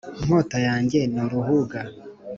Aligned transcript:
inkota 0.19 0.57
yanjye 0.67 0.99
ni 1.13 1.19
uruhuga, 1.25 1.79